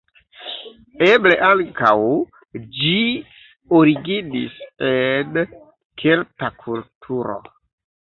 [1.07, 1.91] Eble ankaŭ
[2.79, 2.95] ĝi
[3.83, 4.59] originis
[4.91, 5.41] en
[6.05, 7.43] kelta kulturo.